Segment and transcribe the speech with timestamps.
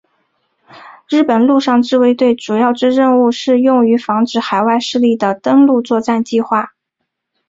[1.07, 6.73] 日本陆上自卫队主要之任务是用于防止海外势力的登陆作战计划。